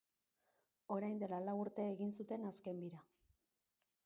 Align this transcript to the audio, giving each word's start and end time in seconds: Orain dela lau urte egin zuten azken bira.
Orain 0.95 1.19
dela 1.25 1.39
lau 1.49 1.55
urte 1.67 1.87
egin 1.93 2.17
zuten 2.21 2.49
azken 2.53 2.83
bira. 2.87 3.05